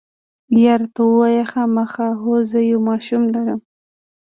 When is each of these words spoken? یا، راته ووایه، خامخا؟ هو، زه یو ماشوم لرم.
یا، 0.63 0.73
راته 0.81 1.01
ووایه، 1.05 1.43
خامخا؟ 1.51 2.07
هو، 2.21 2.35
زه 2.49 2.59
یو 2.71 2.79
ماشوم 2.87 3.23
لرم. 3.33 3.59